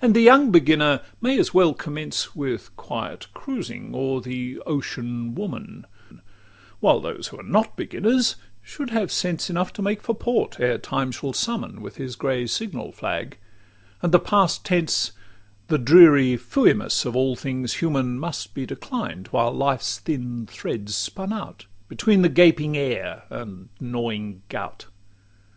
[0.00, 5.86] XL And young beginners may as well commence With quiet cruising o'er the ocean woman;
[6.80, 10.78] While those who are not beginners should have sense Enough to make for port, ere
[10.78, 13.38] time shall summon With his grey signal flag;
[14.02, 15.12] and the past tense,
[15.68, 21.32] The dreary "Fuimus" of all things human, Must be declined, while life's thin thread's spun
[21.32, 24.86] out Between the gaping heir and gnawing gout.